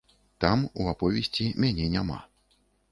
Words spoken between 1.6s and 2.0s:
мяне